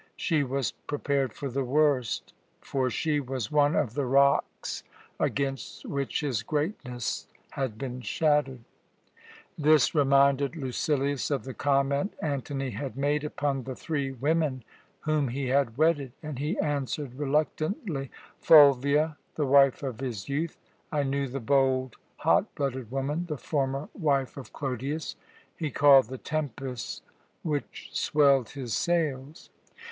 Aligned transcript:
She 0.15 0.41
was 0.41 0.71
prepared 0.71 1.31
for 1.31 1.47
the 1.47 1.63
worst, 1.63 2.33
for 2.59 2.89
she 2.89 3.19
was 3.19 3.51
one 3.51 3.75
of 3.75 3.93
the 3.93 4.07
rocks 4.07 4.81
against 5.19 5.85
which 5.85 6.21
his 6.21 6.41
greatness 6.41 7.27
had 7.51 7.77
been 7.77 8.01
shattered. 8.01 8.63
This 9.59 9.93
reminded 9.93 10.55
Lucilius 10.55 11.29
of 11.29 11.43
the 11.43 11.53
comment 11.53 12.15
Antony 12.19 12.71
had 12.71 12.97
made 12.97 13.23
upon 13.23 13.61
the 13.61 13.75
three 13.75 14.11
women 14.11 14.63
whom 15.01 15.27
he 15.27 15.49
had 15.49 15.77
wedded, 15.77 16.13
and 16.23 16.39
he 16.39 16.57
answered 16.57 17.13
reluctantly: 17.19 18.09
"Fulvia, 18.39 19.17
the 19.35 19.45
wife 19.45 19.83
of 19.83 19.99
his 19.99 20.27
youth 20.27 20.57
I 20.91 21.03
knew 21.03 21.27
the 21.27 21.39
bold, 21.39 21.97
hot 22.15 22.55
blooded 22.55 22.89
woman, 22.89 23.27
the 23.27 23.37
former 23.37 23.87
wife 23.93 24.35
of 24.35 24.51
Clodius 24.51 25.15
he 25.55 25.69
called 25.69 26.07
the 26.07 26.17
tempest 26.17 27.03
which 27.43 27.89
swelled 27.93 28.49
his 28.49 28.73
sails." 28.73 29.51